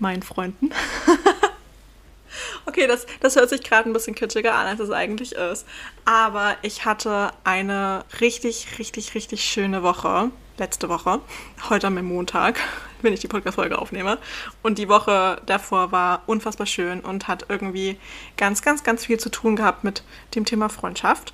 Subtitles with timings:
[0.00, 0.70] meinen Freunden.
[2.66, 5.66] okay, das, das hört sich gerade ein bisschen kitschiger an, als es eigentlich ist.
[6.04, 10.30] Aber ich hatte eine richtig, richtig, richtig schöne Woche.
[10.58, 11.20] Letzte Woche.
[11.68, 12.58] Heute am Montag,
[13.02, 14.18] wenn ich die Podcast-Folge aufnehme.
[14.62, 17.98] Und die Woche davor war unfassbar schön und hat irgendwie
[18.36, 20.02] ganz, ganz, ganz viel zu tun gehabt mit
[20.34, 21.32] dem Thema Freundschaft.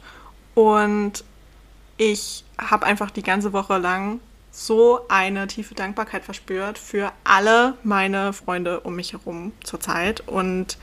[0.54, 1.24] Und
[1.96, 4.20] ich habe einfach die ganze Woche lang
[4.54, 10.26] so eine tiefe Dankbarkeit verspürt für alle meine Freunde um mich herum zurzeit.
[10.28, 10.78] Und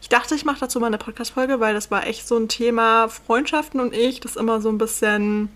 [0.00, 3.08] ich dachte, ich mache dazu mal eine Podcast-Folge, weil das war echt so ein Thema
[3.08, 5.50] Freundschaften und ich, das immer so ein bisschen.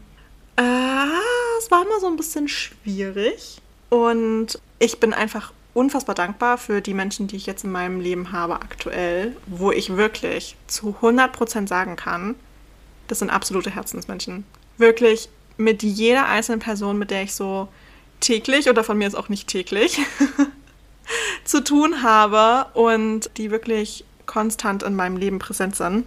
[0.57, 0.63] Äh,
[1.59, 3.61] es war immer so ein bisschen schwierig.
[3.89, 8.31] Und ich bin einfach unfassbar dankbar für die Menschen, die ich jetzt in meinem Leben
[8.31, 12.37] habe aktuell, wo ich wirklich zu 100% sagen kann,
[13.09, 14.45] das sind absolute Herzensmenschen.
[14.79, 15.29] Wirklich
[15.61, 17.69] mit jeder einzelnen Person, mit der ich so
[18.19, 20.01] täglich oder von mir ist auch nicht täglich
[21.45, 26.07] zu tun habe und die wirklich konstant in meinem Leben präsent sind.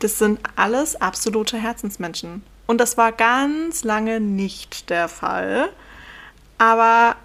[0.00, 2.42] Das sind alles absolute Herzensmenschen.
[2.66, 5.68] Und das war ganz lange nicht der Fall.
[6.58, 7.16] Aber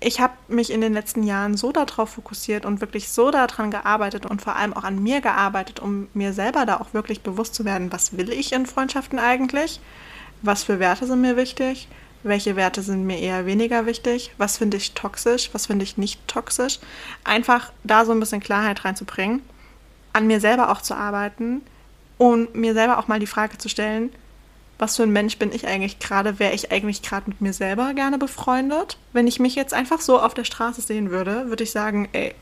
[0.00, 4.26] ich habe mich in den letzten Jahren so darauf fokussiert und wirklich so daran gearbeitet
[4.26, 7.64] und vor allem auch an mir gearbeitet, um mir selber da auch wirklich bewusst zu
[7.64, 9.80] werden, was will ich in Freundschaften eigentlich?
[10.44, 11.88] Was für Werte sind mir wichtig,
[12.22, 16.26] welche Werte sind mir eher weniger wichtig, was finde ich toxisch, was finde ich nicht
[16.26, 16.78] toxisch.
[17.22, 19.42] Einfach da so ein bisschen Klarheit reinzubringen,
[20.12, 21.62] an mir selber auch zu arbeiten
[22.18, 24.10] und mir selber auch mal die Frage zu stellen,
[24.78, 26.38] was für ein Mensch bin ich eigentlich gerade?
[26.38, 28.98] Wäre ich eigentlich gerade mit mir selber gerne befreundet?
[29.12, 32.34] Wenn ich mich jetzt einfach so auf der Straße sehen würde, würde ich sagen, ey,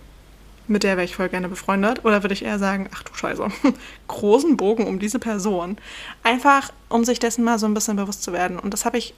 [0.69, 2.05] mit der wäre ich voll gerne befreundet.
[2.05, 3.49] Oder würde ich eher sagen, ach du Scheiße,
[4.09, 5.77] großen Bogen um diese Person.
[6.23, 8.59] Einfach, um sich dessen mal so ein bisschen bewusst zu werden.
[8.59, 9.15] Und das habe ich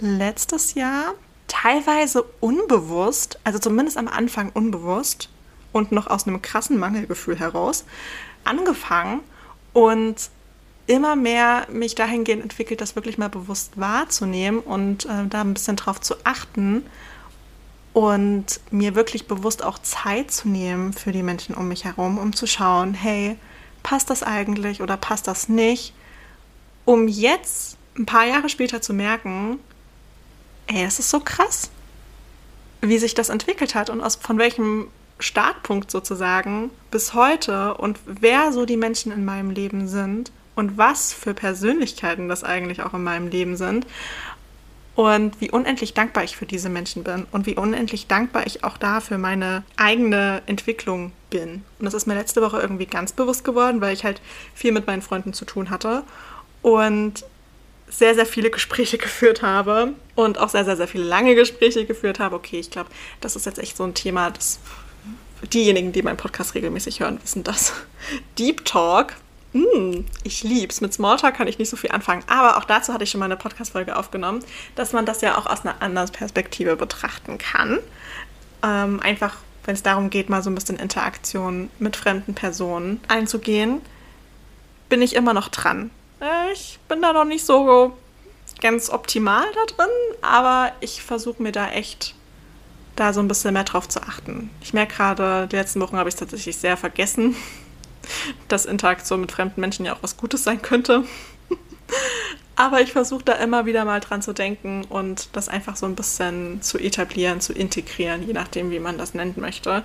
[0.00, 1.14] letztes Jahr
[1.48, 5.28] teilweise unbewusst, also zumindest am Anfang unbewusst
[5.72, 7.84] und noch aus einem krassen Mangelgefühl heraus,
[8.44, 9.20] angefangen
[9.72, 10.30] und
[10.86, 15.76] immer mehr mich dahingehend entwickelt, das wirklich mal bewusst wahrzunehmen und äh, da ein bisschen
[15.76, 16.84] drauf zu achten
[17.92, 22.34] und mir wirklich bewusst auch Zeit zu nehmen für die Menschen um mich herum, um
[22.34, 23.36] zu schauen, hey,
[23.82, 25.92] passt das eigentlich oder passt das nicht,
[26.84, 29.58] um jetzt ein paar Jahre später zu merken,
[30.66, 31.70] ey, es ist so krass,
[32.80, 38.52] wie sich das entwickelt hat und aus, von welchem Startpunkt sozusagen bis heute und wer
[38.52, 43.02] so die Menschen in meinem Leben sind und was für Persönlichkeiten das eigentlich auch in
[43.02, 43.86] meinem Leben sind
[45.00, 48.76] und wie unendlich dankbar ich für diese Menschen bin und wie unendlich dankbar ich auch
[48.76, 51.64] da für meine eigene Entwicklung bin.
[51.78, 54.20] Und das ist mir letzte Woche irgendwie ganz bewusst geworden, weil ich halt
[54.54, 56.02] viel mit meinen Freunden zu tun hatte
[56.60, 57.24] und
[57.88, 62.18] sehr, sehr viele Gespräche geführt habe und auch sehr, sehr, sehr viele lange Gespräche geführt
[62.18, 62.36] habe.
[62.36, 62.90] Okay, ich glaube,
[63.22, 64.58] das ist jetzt echt so ein Thema, das
[65.50, 67.72] diejenigen, die meinen Podcast regelmäßig hören, wissen das.
[68.38, 69.14] Deep Talk
[69.52, 70.80] Mm, ich lieb's.
[70.80, 72.22] Mit Smalltalk kann ich nicht so viel anfangen.
[72.28, 74.44] Aber auch dazu hatte ich schon mal eine Podcast-Folge aufgenommen,
[74.76, 77.78] dass man das ja auch aus einer anderen Perspektive betrachten kann.
[78.62, 83.80] Ähm, einfach, wenn es darum geht, mal so ein bisschen Interaktion mit fremden Personen einzugehen,
[84.88, 85.90] bin ich immer noch dran.
[86.20, 87.96] Äh, ich bin da noch nicht so
[88.60, 89.90] ganz optimal da drin,
[90.22, 92.14] aber ich versuche mir da echt
[92.96, 94.50] da so ein bisschen mehr drauf zu achten.
[94.60, 97.34] Ich merke gerade, die letzten Wochen habe ich es tatsächlich sehr vergessen
[98.48, 101.04] dass Interaktion mit fremden Menschen ja auch was Gutes sein könnte.
[102.56, 105.94] Aber ich versuche da immer wieder mal dran zu denken und das einfach so ein
[105.94, 109.82] bisschen zu etablieren, zu integrieren, je nachdem, wie man das nennen möchte.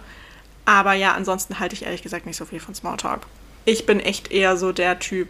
[0.65, 3.21] Aber ja, ansonsten halte ich ehrlich gesagt nicht so viel von Smalltalk.
[3.63, 5.29] Ich bin echt eher so der Typ,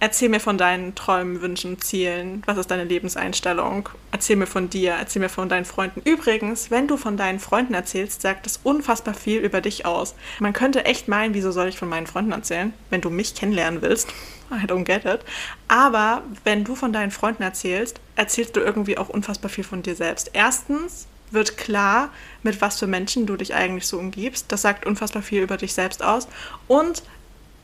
[0.00, 2.42] Erzähl mir von deinen Träumen, Wünschen, Zielen.
[2.46, 3.88] Was ist deine Lebenseinstellung?
[4.12, 6.02] Erzähl mir von dir, erzähl mir von deinen Freunden.
[6.04, 10.14] Übrigens, wenn du von deinen Freunden erzählst, sagt das unfassbar viel über dich aus.
[10.40, 13.80] Man könnte echt meinen, wieso soll ich von meinen Freunden erzählen, wenn du mich kennenlernen
[13.80, 14.08] willst.
[14.50, 15.20] I don't get it.
[15.68, 19.94] Aber wenn du von deinen Freunden erzählst, erzählst du irgendwie auch unfassbar viel von dir
[19.94, 20.30] selbst.
[20.34, 22.10] Erstens wird klar,
[22.42, 24.46] mit was für Menschen du dich eigentlich so umgibst.
[24.52, 26.28] Das sagt unfassbar viel über dich selbst aus.
[26.68, 27.02] Und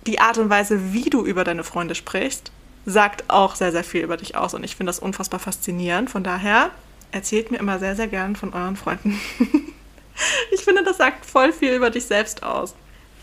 [0.07, 2.51] die Art und Weise, wie du über deine Freunde sprichst,
[2.87, 4.55] sagt auch sehr, sehr viel über dich aus.
[4.55, 6.11] Und ich finde das unfassbar faszinierend.
[6.11, 6.71] Von daher
[7.13, 9.21] erzählt mir immer sehr, sehr gern von euren Freunden.
[10.53, 12.75] ich finde, das sagt voll viel über dich selbst aus.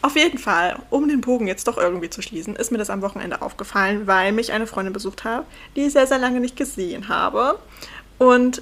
[0.03, 3.01] Auf jeden Fall, um den Bogen jetzt doch irgendwie zu schließen, ist mir das am
[3.01, 5.45] Wochenende aufgefallen, weil mich eine Freundin besucht hat,
[5.75, 7.57] die ich sehr, sehr lange nicht gesehen habe.
[8.19, 8.61] Und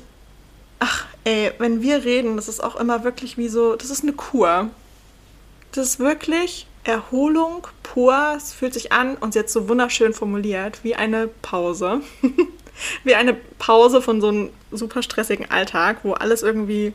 [0.79, 4.13] ach, ey, wenn wir reden, das ist auch immer wirklich wie so, das ist eine
[4.13, 4.69] Kur.
[5.73, 8.35] Das ist wirklich Erholung pur.
[8.37, 12.01] Es fühlt sich an und hat so wunderschön formuliert, wie eine Pause.
[13.03, 16.93] wie eine Pause von so einem super stressigen Alltag, wo alles irgendwie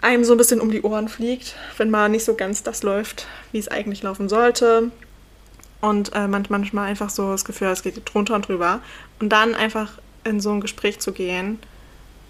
[0.00, 3.26] einem so ein bisschen um die Ohren fliegt, wenn mal nicht so ganz das läuft,
[3.52, 4.90] wie es eigentlich laufen sollte.
[5.80, 8.80] Und äh, manchmal einfach so das Gefühl, es geht drunter und drüber.
[9.20, 11.58] Und dann einfach in so ein Gespräch zu gehen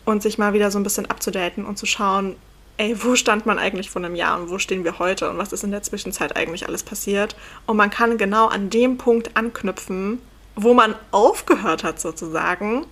[0.05, 2.37] und sich mal wieder so ein bisschen abzudaten und zu schauen,
[2.83, 5.53] ey, wo stand man eigentlich vor einem Jahr und wo stehen wir heute und was
[5.53, 7.37] ist in der Zwischenzeit eigentlich alles passiert.
[7.65, 10.19] Und man kann genau an dem Punkt anknüpfen,
[10.57, 12.85] wo man aufgehört hat sozusagen.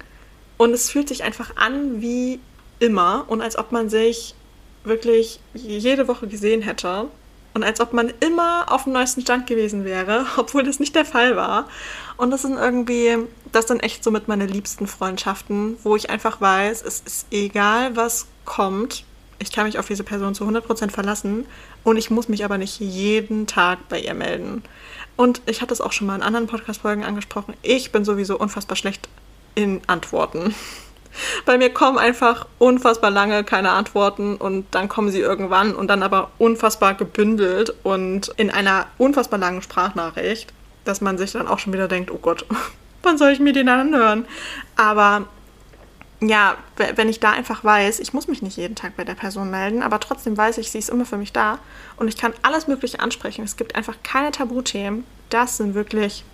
[0.59, 2.39] Und es fühlt sich einfach an wie
[2.79, 4.37] immer und als ob man sich
[4.85, 7.09] wirklich jede Woche gesehen hätte
[7.53, 11.05] und als ob man immer auf dem neuesten Stand gewesen wäre, obwohl das nicht der
[11.05, 11.69] Fall war.
[12.17, 13.17] Und das sind irgendwie,
[13.51, 17.97] das sind echt so mit meine liebsten Freundschaften, wo ich einfach weiß, es ist egal,
[17.97, 19.05] was kommt,
[19.41, 21.47] ich kann mich auf diese Person zu 100% verlassen
[21.83, 24.63] und ich muss mich aber nicht jeden Tag bei ihr melden.
[25.17, 28.77] Und ich hatte es auch schon mal in anderen Podcast-Folgen angesprochen, ich bin sowieso unfassbar
[28.77, 29.09] schlecht
[29.55, 30.55] in Antworten.
[31.45, 36.05] Bei mir kommen einfach unfassbar lange keine Antworten und dann kommen sie irgendwann und dann
[36.05, 40.53] aber unfassbar gebündelt und in einer unfassbar langen Sprachnachricht,
[40.85, 42.47] dass man sich dann auch schon wieder denkt, oh Gott,
[43.03, 44.25] wann soll ich mir den anhören?
[44.77, 45.27] Aber
[46.21, 49.51] ja, wenn ich da einfach weiß, ich muss mich nicht jeden Tag bei der Person
[49.51, 51.59] melden, aber trotzdem weiß ich, sie ist immer für mich da
[51.97, 53.43] und ich kann alles Mögliche ansprechen.
[53.43, 55.05] Es gibt einfach keine Tabuthemen.
[55.31, 56.25] Das sind wirklich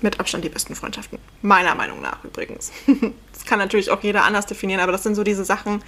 [0.00, 1.18] mit Abstand die besten Freundschaften.
[1.42, 2.70] Meiner Meinung nach übrigens.
[3.34, 5.82] Das kann natürlich auch jeder anders definieren, aber das sind so diese Sachen,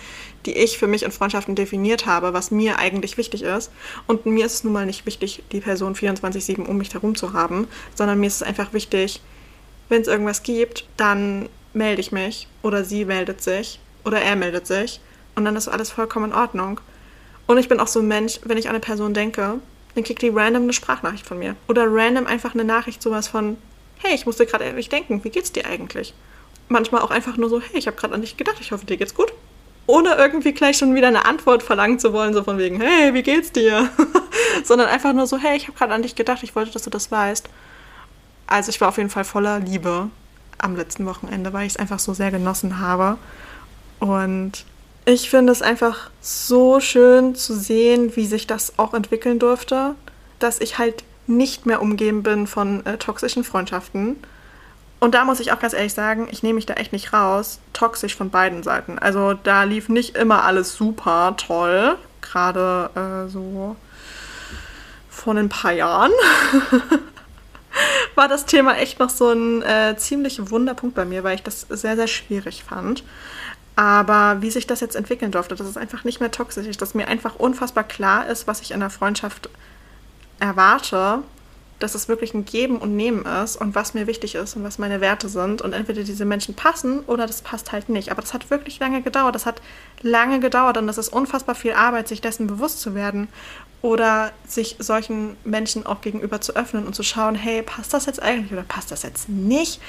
[0.45, 3.71] die ich für mich in Freundschaften definiert habe, was mir eigentlich wichtig ist.
[4.07, 7.33] Und mir ist es nun mal nicht wichtig, die Person 24-7 um mich herum zu
[7.33, 9.23] haben, sondern mir ist es einfach wichtig,
[9.89, 14.67] wenn es irgendwas gibt, dann melde ich mich oder sie meldet sich oder er meldet
[14.67, 15.01] sich
[15.37, 16.81] und dann ist alles vollkommen in Ordnung.
[17.47, 19.61] Und ich bin auch so ein Mensch, wenn ich an eine Person denke,
[19.95, 21.55] dann kriegt die random eine Sprachnachricht von mir.
[21.69, 23.57] Oder random einfach eine Nachricht, sowas von,
[23.99, 26.13] hey, ich musste gerade ehrlich denken, wie geht's dir eigentlich?
[26.69, 28.97] Manchmal auch einfach nur so, hey, ich habe gerade an dich gedacht, ich hoffe, dir
[28.97, 29.33] geht's gut.
[29.87, 33.23] Ohne irgendwie gleich schon wieder eine Antwort verlangen zu wollen, so von wegen, hey, wie
[33.23, 33.89] geht's dir?
[34.65, 36.91] Sondern einfach nur so, hey, ich habe gerade an dich gedacht, ich wollte, dass du
[36.91, 37.49] das weißt.
[38.49, 40.11] Also ich war auf jeden Fall voller Liebe
[40.59, 43.19] am letzten Wochenende, weil ich es einfach so sehr genossen habe.
[43.99, 44.65] Und
[45.05, 49.95] ich finde es einfach so schön zu sehen, wie sich das auch entwickeln durfte,
[50.39, 54.17] dass ich halt nicht mehr umgeben bin von äh, toxischen Freundschaften.
[54.99, 57.61] Und da muss ich auch ganz ehrlich sagen, ich nehme mich da echt nicht raus.
[57.73, 58.99] Toxisch von beiden Seiten.
[58.99, 61.97] Also da lief nicht immer alles super toll.
[62.23, 63.77] Gerade äh, so
[65.09, 66.13] vor ein paar Jahren.
[68.15, 71.63] war das Thema echt noch so ein äh, ziemlich Wunderpunkt bei mir, weil ich das
[71.69, 73.05] sehr, sehr schwierig fand.
[73.77, 76.95] Aber wie sich das jetzt entwickeln durfte, dass es einfach nicht mehr toxisch ist, dass
[76.95, 79.51] mir einfach unfassbar klar ist, was ich in der Freundschaft
[80.41, 81.23] erwarte,
[81.79, 84.79] dass es wirklich ein Geben und Nehmen ist und was mir wichtig ist und was
[84.79, 85.61] meine Werte sind.
[85.61, 88.11] Und entweder diese Menschen passen oder das passt halt nicht.
[88.11, 89.35] Aber das hat wirklich lange gedauert.
[89.35, 89.61] Das hat
[90.01, 93.29] lange gedauert und das ist unfassbar viel Arbeit, sich dessen bewusst zu werden
[93.83, 98.23] oder sich solchen Menschen auch gegenüber zu öffnen und zu schauen, hey, passt das jetzt
[98.23, 99.81] eigentlich oder passt das jetzt nicht?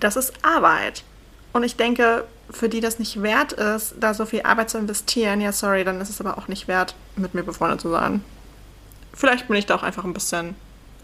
[0.00, 1.04] Das ist Arbeit.
[1.52, 5.40] Und ich denke, für die das nicht wert ist, da so viel Arbeit zu investieren,
[5.40, 8.22] ja, sorry, dann ist es aber auch nicht wert, mit mir befreundet zu sein.
[9.14, 10.54] Vielleicht bin ich da auch einfach ein bisschen,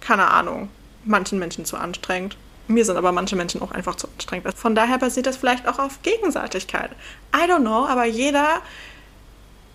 [0.00, 0.68] keine Ahnung,
[1.04, 2.36] manchen Menschen zu anstrengend.
[2.68, 4.54] Mir sind aber manche Menschen auch einfach zu anstrengend.
[4.54, 6.90] Von daher basiert das vielleicht auch auf Gegenseitigkeit.
[7.34, 8.60] I don't know, aber jeder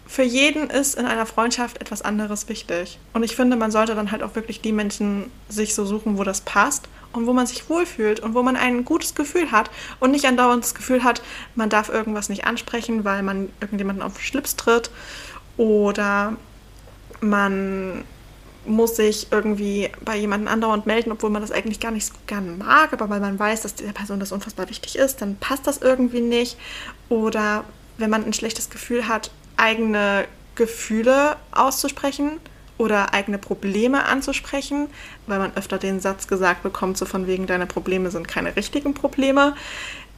[0.08, 2.98] für jeden ist in einer Freundschaft etwas anderes wichtig.
[3.14, 6.24] Und ich finde, man sollte dann halt auch wirklich die Menschen sich so suchen, wo
[6.24, 10.12] das passt und wo man sich wohlfühlt und wo man ein gutes Gefühl hat und
[10.12, 11.22] nicht andauernd das Gefühl hat,
[11.56, 14.90] man darf irgendwas nicht ansprechen, weil man irgendjemanden auf den Schlips tritt
[15.58, 16.38] oder
[17.20, 18.04] man
[18.66, 22.58] muss sich irgendwie bei jemandem andauernd melden, obwohl man das eigentlich gar nicht so gern
[22.58, 25.78] mag, aber weil man weiß, dass der Person das unfassbar wichtig ist, dann passt das
[25.78, 26.58] irgendwie nicht.
[27.10, 27.64] Oder
[27.98, 32.40] wenn man ein schlechtes Gefühl hat, eigene Gefühle auszusprechen
[32.78, 34.88] oder eigene Probleme anzusprechen,
[35.26, 38.94] weil man öfter den Satz gesagt bekommt, so von wegen, deine Probleme sind keine richtigen
[38.94, 39.56] Probleme.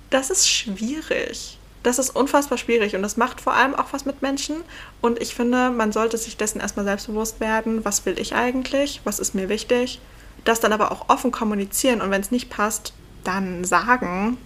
[0.09, 1.57] Das ist schwierig.
[1.83, 4.57] Das ist unfassbar schwierig und das macht vor allem auch was mit Menschen.
[4.99, 7.85] Und ich finde, man sollte sich dessen erstmal selbstbewusst werden.
[7.85, 8.99] Was will ich eigentlich?
[9.05, 10.01] Was ist mir wichtig?
[10.43, 12.93] Das dann aber auch offen kommunizieren und wenn es nicht passt,
[13.23, 14.37] dann sagen,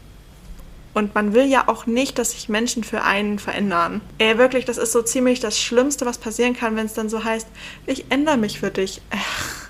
[0.93, 4.01] und man will ja auch nicht, dass sich Menschen für einen verändern.
[4.19, 7.23] Ey, wirklich, das ist so ziemlich das Schlimmste, was passieren kann, wenn es dann so
[7.23, 7.47] heißt,
[7.87, 9.01] ich ändere mich für dich.
[9.09, 9.69] Ach,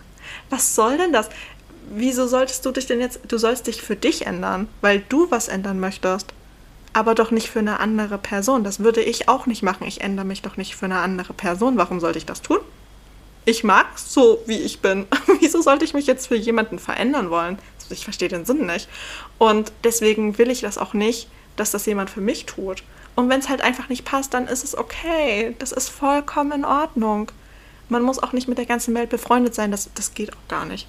[0.50, 1.30] was soll denn das?
[1.89, 5.48] Wieso solltest du dich denn jetzt, du sollst dich für dich ändern, weil du was
[5.48, 6.34] ändern möchtest.
[6.94, 8.63] Aber doch nicht für eine andere Person.
[8.63, 9.88] Das würde ich auch nicht machen.
[9.88, 11.77] Ich ändere mich doch nicht für eine andere Person.
[11.77, 12.60] Warum sollte ich das tun?
[13.46, 15.06] Ich mag so, wie ich bin.
[15.39, 17.58] Wieso sollte ich mich jetzt für jemanden verändern wollen?
[17.93, 18.89] Ich verstehe den Sinn nicht.
[19.38, 22.83] Und deswegen will ich das auch nicht, dass das jemand für mich tut.
[23.15, 25.55] Und wenn es halt einfach nicht passt, dann ist es okay.
[25.59, 27.31] Das ist vollkommen in Ordnung.
[27.89, 29.71] Man muss auch nicht mit der ganzen Welt befreundet sein.
[29.71, 30.88] Das, das geht auch gar nicht.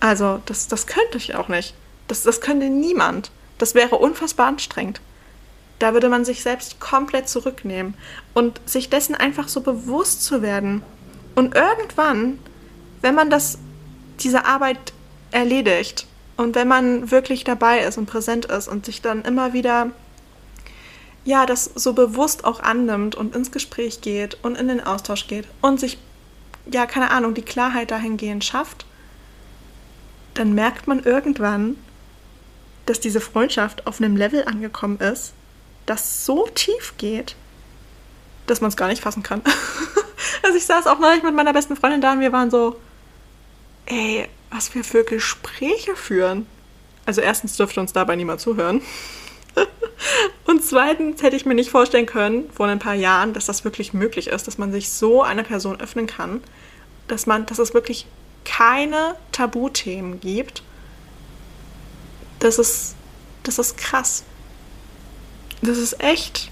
[0.00, 1.74] Also, das, das könnte ich auch nicht.
[2.08, 3.30] Das, das könnte niemand.
[3.58, 5.00] Das wäre unfassbar anstrengend.
[5.78, 7.94] Da würde man sich selbst komplett zurücknehmen.
[8.32, 10.82] Und sich dessen einfach so bewusst zu werden.
[11.34, 12.38] Und irgendwann,
[13.02, 13.58] wenn man das,
[14.20, 14.94] diese Arbeit
[15.30, 16.06] erledigt.
[16.36, 19.90] Und wenn man wirklich dabei ist und präsent ist und sich dann immer wieder
[21.24, 25.46] ja, das so bewusst auch annimmt und ins Gespräch geht und in den Austausch geht
[25.60, 25.98] und sich,
[26.70, 28.86] ja, keine Ahnung, die Klarheit dahingehend schafft,
[30.34, 31.76] dann merkt man irgendwann,
[32.86, 35.34] dass diese Freundschaft auf einem Level angekommen ist,
[35.86, 37.36] das so tief geht,
[38.46, 39.42] dass man es gar nicht fassen kann.
[40.42, 42.80] also ich saß auch neulich mit meiner besten Freundin da und wir waren so,
[43.86, 46.46] ey, was wir für Gespräche führen.
[47.06, 48.82] Also erstens dürfte uns dabei niemand zuhören.
[50.46, 53.92] Und zweitens hätte ich mir nicht vorstellen können, vor ein paar Jahren, dass das wirklich
[53.92, 56.42] möglich ist, dass man sich so einer Person öffnen kann,
[57.08, 58.06] dass man, dass es wirklich
[58.44, 60.62] keine Tabuthemen gibt.
[62.38, 62.94] Das ist,
[63.42, 64.24] das ist krass.
[65.62, 66.50] Das ist echt,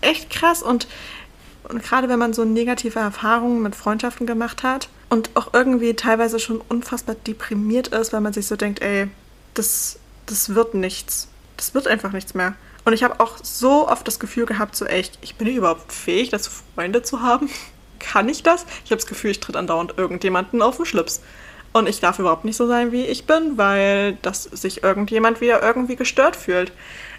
[0.00, 0.62] echt krass.
[0.62, 0.88] Und,
[1.68, 6.38] und gerade wenn man so negative Erfahrungen mit Freundschaften gemacht hat, und auch irgendwie teilweise
[6.38, 9.08] schon unfassbar deprimiert ist, weil man sich so denkt, ey,
[9.54, 11.28] das, das wird nichts.
[11.56, 12.54] Das wird einfach nichts mehr.
[12.84, 16.30] Und ich habe auch so oft das Gefühl gehabt, so echt, ich bin überhaupt fähig,
[16.30, 17.50] dazu Freunde zu haben.
[17.98, 18.66] Kann ich das?
[18.84, 21.22] Ich habe das Gefühl, ich tritt andauernd irgendjemanden auf den Schlips.
[21.72, 25.62] Und ich darf überhaupt nicht so sein, wie ich bin, weil das sich irgendjemand wieder
[25.62, 26.72] irgendwie gestört fühlt.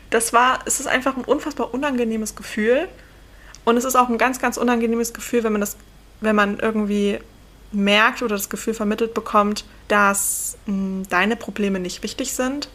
[0.10, 2.88] Das war, es ist einfach ein unfassbar unangenehmes Gefühl.
[3.66, 5.76] Und es ist auch ein ganz, ganz unangenehmes Gefühl, wenn man das,
[6.22, 7.20] wenn man irgendwie
[7.72, 12.70] merkt oder das Gefühl vermittelt bekommt, dass mh, hm, deine Probleme nicht wichtig sind,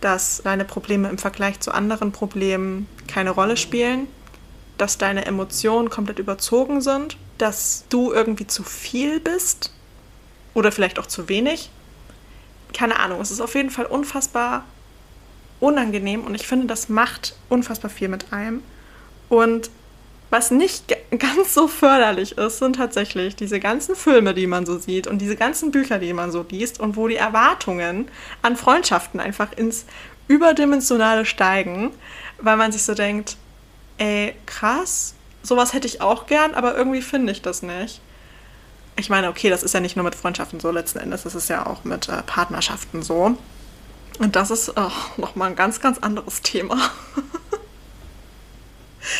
[0.00, 4.08] dass deine Probleme im Vergleich zu anderen Problemen keine Rolle spielen,
[4.78, 9.72] dass deine Emotionen komplett überzogen sind, dass du irgendwie zu viel bist
[10.54, 11.70] oder vielleicht auch zu wenig.
[12.72, 14.64] Keine Ahnung, es ist auf jeden Fall unfassbar
[15.60, 18.62] unangenehm und ich finde, das macht unfassbar viel mit einem.
[19.28, 19.70] Und
[20.36, 25.06] was nicht ganz so förderlich ist, sind tatsächlich diese ganzen Filme, die man so sieht
[25.06, 28.08] und diese ganzen Bücher, die man so liest und wo die Erwartungen
[28.42, 29.86] an Freundschaften einfach ins
[30.28, 31.90] Überdimensionale steigen,
[32.38, 33.38] weil man sich so denkt,
[33.96, 38.02] ey, krass, sowas hätte ich auch gern, aber irgendwie finde ich das nicht.
[38.96, 41.48] Ich meine, okay, das ist ja nicht nur mit Freundschaften so letzten Endes, das ist
[41.48, 43.38] ja auch mit äh, Partnerschaften so.
[44.18, 46.76] Und das ist oh, nochmal ein ganz, ganz anderes Thema.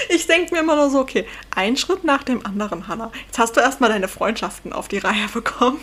[0.08, 3.10] Ich denke mir immer nur so, okay, ein Schritt nach dem anderen, Hannah.
[3.26, 5.80] Jetzt hast du erstmal deine Freundschaften auf die Reihe bekommen.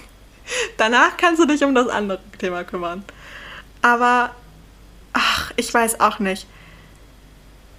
[0.78, 3.04] Danach kannst du dich um das andere Thema kümmern.
[3.82, 4.32] Aber,
[5.14, 6.48] ach, ich weiß auch nicht.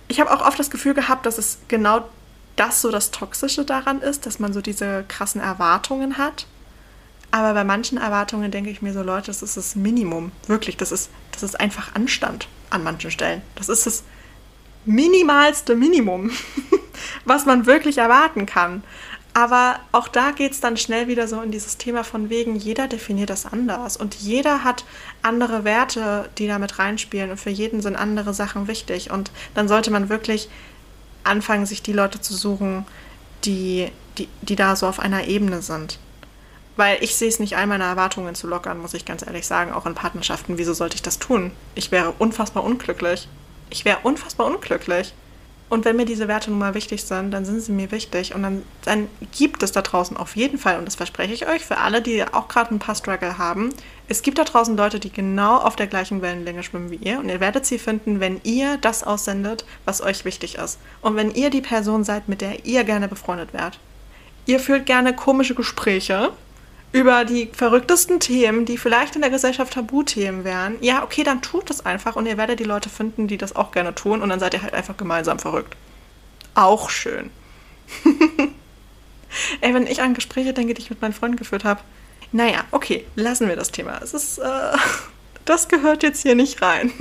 [0.09, 2.09] Ich habe auch oft das Gefühl gehabt, dass es genau
[2.57, 6.47] das so das Toxische daran ist, dass man so diese krassen Erwartungen hat.
[7.31, 10.31] Aber bei manchen Erwartungen denke ich mir so, Leute, das ist das Minimum.
[10.47, 13.43] Wirklich, das ist, das ist einfach Anstand an manchen Stellen.
[13.57, 14.05] Das ist das
[14.85, 16.31] minimalste Minimum,
[17.25, 18.83] was man wirklich erwarten kann.
[19.37, 22.87] Aber auch da geht es dann schnell wieder so in dieses Thema von wegen, jeder
[22.87, 24.85] definiert das anders und jeder hat
[25.23, 29.11] andere Werte, die damit reinspielen und für jeden sind andere Sachen wichtig.
[29.11, 30.49] Und dann sollte man wirklich
[31.25, 32.87] anfangen, sich die Leute zu suchen,
[33.45, 35.99] die, die, die da so auf einer Ebene sind.
[36.77, 39.73] Weil ich sehe es nicht ein, meine Erwartungen zu lockern, muss ich ganz ehrlich sagen,
[39.73, 40.59] auch in Partnerschaften.
[40.59, 41.51] Wieso sollte ich das tun?
[41.75, 43.29] Ich wäre unfassbar unglücklich
[43.75, 45.13] ich wäre unfassbar unglücklich.
[45.69, 48.35] Und wenn mir diese Werte nun mal wichtig sind, dann sind sie mir wichtig.
[48.35, 51.65] Und dann, dann gibt es da draußen auf jeden Fall, und das verspreche ich euch,
[51.65, 53.71] für alle, die auch gerade ein paar Struggle haben,
[54.07, 57.19] es gibt da draußen Leute, die genau auf der gleichen Wellenlänge schwimmen wie ihr.
[57.19, 60.79] Und ihr werdet sie finden, wenn ihr das aussendet, was euch wichtig ist.
[61.01, 63.81] Und wenn ihr die Person seid, mit der ihr gerne befreundet werdet.
[64.47, 66.31] Ihr führt gerne komische Gespräche
[66.95, 70.77] über die verrücktesten Themen, die vielleicht in der Gesellschaft Tabuthemen wären.
[70.81, 73.73] Ja, okay, dann tut das einfach und ihr werdet die Leute finden, die das auch
[73.73, 75.77] gerne tun und dann seid ihr halt einfach gemeinsam verrückt.
[76.55, 77.31] Auch schön.
[79.61, 81.81] Ey, wenn ich an Gespräche denke, die ich mit meinen Freunden geführt habe,
[82.31, 83.99] naja, okay, lassen wir das Thema.
[84.01, 84.77] Es ist, äh,
[85.45, 86.93] das gehört jetzt hier nicht rein.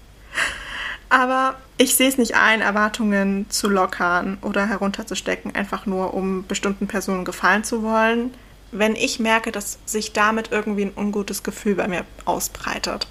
[1.10, 6.86] Aber ich sehe es nicht ein, Erwartungen zu lockern oder herunterzustecken, einfach nur um bestimmten
[6.86, 8.32] Personen gefallen zu wollen
[8.74, 13.06] wenn ich merke, dass sich damit irgendwie ein ungutes Gefühl bei mir ausbreitet.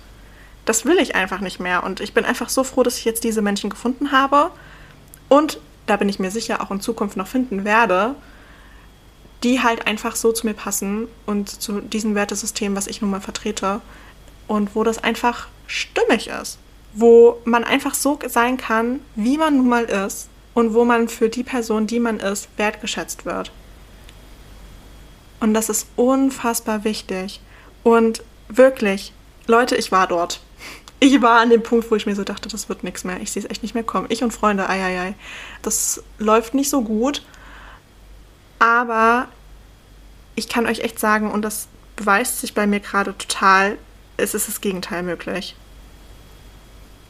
[0.65, 3.24] Das will ich einfach nicht mehr und ich bin einfach so froh, dass ich jetzt
[3.24, 4.51] diese Menschen gefunden habe
[5.29, 8.15] und da bin ich mir sicher auch in Zukunft noch finden werde,
[9.43, 13.22] die halt einfach so zu mir passen und zu diesem Wertesystem, was ich nun mal
[13.22, 13.82] vertrete
[14.48, 16.60] und wo das einfach stimmig ist,
[16.93, 21.29] wo man einfach so sein kann, wie man nun mal ist und wo man für
[21.29, 23.51] die Person, die man ist, wertgeschätzt wird.
[25.43, 27.41] Und das ist unfassbar wichtig.
[27.83, 29.12] Und wirklich,
[29.45, 30.39] Leute, ich war dort.
[31.01, 33.19] Ich war an dem Punkt, wo ich mir so dachte, das wird nichts mehr.
[33.19, 34.05] Ich sehe es echt nicht mehr kommen.
[34.07, 35.15] Ich und Freunde, ei, ei, ei.
[35.62, 37.25] Das läuft nicht so gut.
[38.57, 39.27] Aber
[40.35, 43.77] ich kann euch echt sagen, und das beweist sich bei mir gerade total,
[44.15, 45.57] es ist das Gegenteil möglich.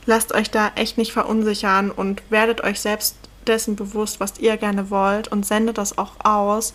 [0.07, 4.89] Lasst euch da echt nicht verunsichern und werdet euch selbst dessen bewusst, was ihr gerne
[4.89, 6.73] wollt und sendet das auch aus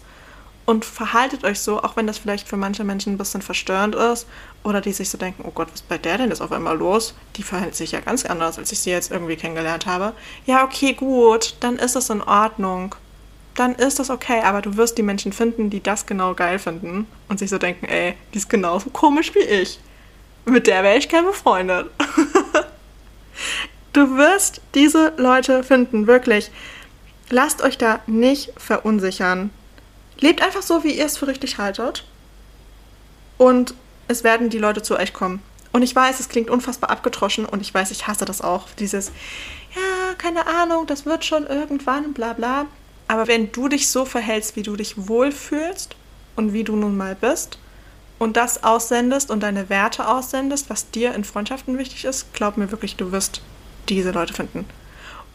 [0.68, 4.26] und verhaltet euch so, auch wenn das vielleicht für manche Menschen ein bisschen verstörend ist
[4.62, 7.14] oder die sich so denken, oh Gott, was bei der denn ist auf einmal los?
[7.37, 10.12] Die verhält sich ja ganz anders, als ich sie jetzt irgendwie kennengelernt habe.
[10.44, 12.94] Ja, okay, gut, dann ist das in Ordnung.
[13.54, 17.06] Dann ist das okay, aber du wirst die Menschen finden, die das genau geil finden
[17.30, 19.80] und sich so denken, ey, die ist genauso komisch wie ich.
[20.44, 21.90] Mit der wäre ich gerne befreundet.
[23.94, 26.50] du wirst diese Leute finden, wirklich.
[27.30, 29.49] Lasst euch da nicht verunsichern.
[30.21, 32.04] Lebt einfach so, wie ihr es für richtig haltet.
[33.37, 33.75] Und
[34.09, 35.43] es werden die Leute zu euch kommen.
[35.73, 38.67] Und ich weiß, es klingt unfassbar abgetroschen und ich weiß, ich hasse das auch.
[38.78, 39.13] Dieses,
[39.75, 42.67] ja, keine Ahnung, das wird schon irgendwann, bla bla.
[43.07, 45.95] Aber wenn du dich so verhältst, wie du dich wohlfühlst
[46.37, 47.59] und wie du nun mal bist
[48.19, 52.71] und das aussendest und deine Werte aussendest, was dir in Freundschaften wichtig ist, glaub mir
[52.71, 53.43] wirklich, du wirst
[53.89, 54.67] diese Leute finden.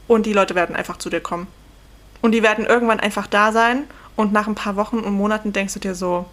[0.08, 1.48] Und die Leute werden einfach zu dir kommen.
[2.22, 3.84] Und die werden irgendwann einfach da sein
[4.16, 6.26] und nach ein paar Wochen und Monaten denkst du dir so,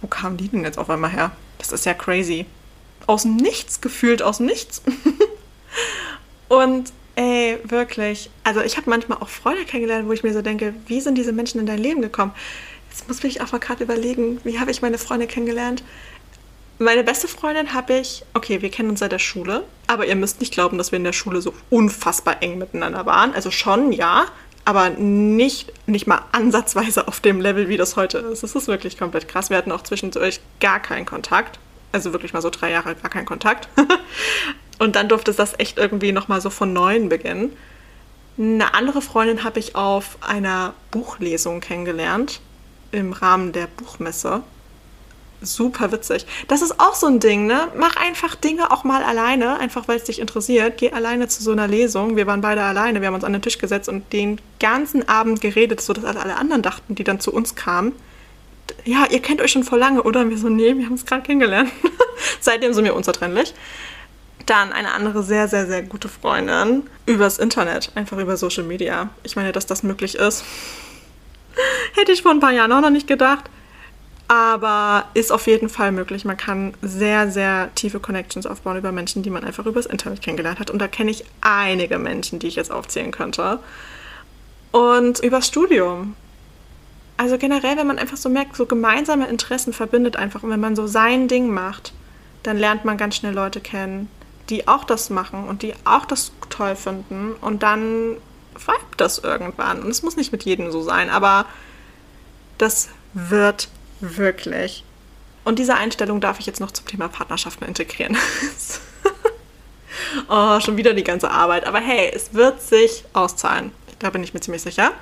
[0.00, 1.32] wo kamen die denn jetzt auf einmal her?
[1.58, 2.46] Das ist ja crazy.
[3.06, 4.82] Aus dem Nichts gefühlt, aus dem Nichts.
[6.48, 8.30] und ey, wirklich.
[8.44, 11.32] Also ich habe manchmal auch Freunde kennengelernt, wo ich mir so denke, wie sind diese
[11.32, 12.32] Menschen in dein Leben gekommen?
[12.90, 15.82] Jetzt muss ich auch mal gerade überlegen, wie habe ich meine Freunde kennengelernt?
[16.78, 20.40] Meine beste Freundin habe ich, okay, wir kennen uns seit der Schule, aber ihr müsst
[20.40, 23.32] nicht glauben, dass wir in der Schule so unfassbar eng miteinander waren.
[23.32, 24.26] Also schon, ja,
[24.66, 28.42] aber nicht, nicht mal ansatzweise auf dem Level, wie das heute ist.
[28.42, 29.48] Das ist wirklich komplett krass.
[29.48, 31.60] Wir hatten auch zwischendurch gar keinen Kontakt.
[31.92, 33.68] Also wirklich mal so drei Jahre gar keinen Kontakt.
[34.80, 37.56] Und dann durfte das echt irgendwie nochmal so von neuem beginnen.
[38.38, 42.40] Eine andere Freundin habe ich auf einer Buchlesung kennengelernt
[42.90, 44.42] im Rahmen der Buchmesse
[45.40, 46.26] super witzig.
[46.48, 47.68] Das ist auch so ein Ding, ne?
[47.76, 50.78] Mach einfach Dinge auch mal alleine, einfach weil es dich interessiert.
[50.78, 52.16] Geh alleine zu so einer Lesung.
[52.16, 55.40] Wir waren beide alleine, wir haben uns an den Tisch gesetzt und den ganzen Abend
[55.40, 57.92] geredet, sodass alle anderen dachten, die dann zu uns kamen.
[58.84, 60.20] Ja, ihr kennt euch schon vor lange, oder?
[60.20, 61.70] Und wir so, nee, wir haben uns gerade kennengelernt.
[62.40, 63.54] Seitdem sind wir unzertrennlich.
[64.46, 69.10] Dann eine andere sehr, sehr, sehr gute Freundin übers Internet, einfach über Social Media.
[69.22, 70.44] Ich meine, dass das möglich ist.
[71.94, 73.50] Hätte ich vor ein paar Jahren auch noch nicht gedacht.
[74.28, 76.24] Aber ist auf jeden Fall möglich.
[76.24, 80.58] Man kann sehr, sehr tiefe Connections aufbauen über Menschen, die man einfach übers Internet kennengelernt
[80.58, 80.70] hat.
[80.70, 83.60] Und da kenne ich einige Menschen, die ich jetzt aufzählen könnte.
[84.72, 86.16] Und übers Studium.
[87.16, 90.42] Also generell, wenn man einfach so merkt, so gemeinsame Interessen verbindet einfach.
[90.42, 91.92] Und wenn man so sein Ding macht,
[92.42, 94.08] dann lernt man ganz schnell Leute kennen,
[94.50, 97.32] die auch das machen und die auch das toll finden.
[97.40, 98.16] Und dann
[98.54, 99.82] vibet das irgendwann.
[99.82, 101.46] Und es muss nicht mit jedem so sein, aber
[102.58, 103.68] das wird
[104.00, 104.84] Wirklich.
[105.44, 108.16] Und diese Einstellung darf ich jetzt noch zum Thema Partnerschaften integrieren.
[110.28, 111.66] oh, schon wieder die ganze Arbeit.
[111.66, 113.72] Aber hey, es wird sich auszahlen.
[113.98, 114.92] Da bin ich mir ziemlich sicher.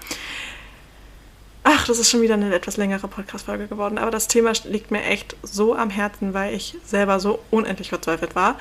[1.66, 3.96] Ach, das ist schon wieder eine etwas längere Podcast-Folge geworden.
[3.96, 8.35] Aber das Thema liegt mir echt so am Herzen, weil ich selber so unendlich verzweifelt
[8.35, 8.57] war.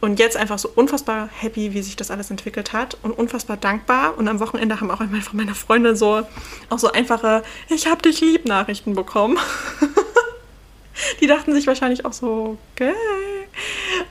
[0.00, 4.16] Und jetzt einfach so unfassbar happy, wie sich das alles entwickelt hat und unfassbar dankbar.
[4.16, 6.26] Und am Wochenende haben auch einfach meine Freunde so
[6.70, 9.38] auch so einfache Ich hab dich lieb Nachrichten bekommen.
[11.20, 12.94] Die dachten sich wahrscheinlich auch so, okay,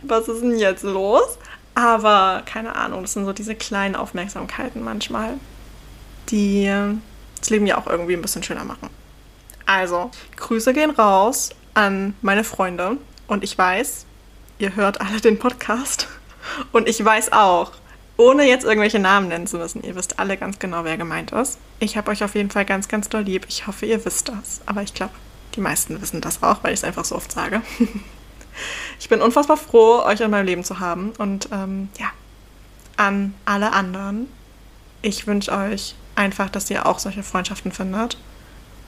[0.01, 1.37] was ist denn jetzt los?
[1.75, 5.35] Aber keine Ahnung, das sind so diese kleinen Aufmerksamkeiten manchmal,
[6.29, 6.69] die
[7.39, 8.89] das Leben ja auch irgendwie ein bisschen schöner machen.
[9.65, 12.97] Also, Grüße gehen raus an meine Freunde.
[13.27, 14.07] Und ich weiß,
[14.59, 16.07] ihr hört alle den Podcast.
[16.71, 17.71] Und ich weiß auch,
[18.17, 21.57] ohne jetzt irgendwelche Namen nennen zu müssen, ihr wisst alle ganz genau, wer gemeint ist.
[21.79, 23.45] Ich habe euch auf jeden Fall ganz, ganz doll lieb.
[23.47, 24.61] Ich hoffe, ihr wisst das.
[24.65, 25.13] Aber ich glaube,
[25.55, 27.61] die meisten wissen das auch, weil ich es einfach so oft sage.
[28.99, 31.13] ich bin unfassbar froh, euch in meinem Leben zu haben.
[31.17, 32.07] Und ähm, ja,
[32.97, 34.27] an alle anderen,
[35.01, 38.17] ich wünsche euch einfach, dass ihr auch solche Freundschaften findet.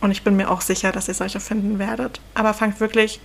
[0.02, 2.20] Und ich bin mir auch sicher, dass ihr solche finden werdet.
[2.34, 3.22] Aber fangt wirklich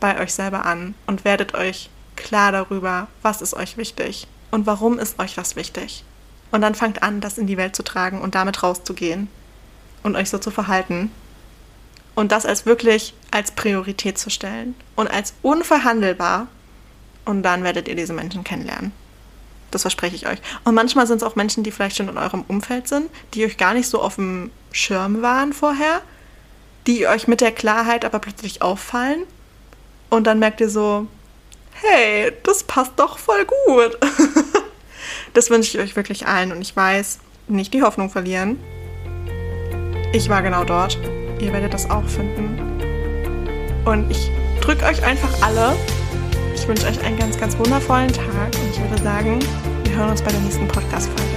[0.00, 4.98] bei euch selber an und werdet euch klar darüber, was ist euch wichtig und warum
[4.98, 6.04] ist euch was wichtig.
[6.50, 9.28] Und dann fangt an, das in die Welt zu tragen und damit rauszugehen
[10.02, 11.10] und euch so zu verhalten.
[12.14, 16.46] Und das als wirklich als Priorität zu stellen und als unverhandelbar.
[17.24, 18.92] Und dann werdet ihr diese Menschen kennenlernen.
[19.70, 20.38] Das verspreche ich euch.
[20.64, 23.58] Und manchmal sind es auch Menschen, die vielleicht schon in eurem Umfeld sind, die euch
[23.58, 26.00] gar nicht so auf dem Schirm waren vorher,
[26.86, 29.24] die euch mit der Klarheit aber plötzlich auffallen
[30.10, 31.06] und dann merkt ihr so,
[31.72, 33.98] hey, das passt doch voll gut.
[35.34, 38.58] das wünsche ich euch wirklich allen und ich weiß, nicht die Hoffnung verlieren.
[40.12, 40.98] Ich war genau dort.
[41.40, 42.56] Ihr werdet das auch finden.
[43.84, 45.76] Und ich drücke euch einfach alle.
[46.54, 49.38] Ich wünsche euch einen ganz, ganz wundervollen Tag und ich würde sagen,
[49.84, 51.35] wir hören uns bei der nächsten Podcast-Folge.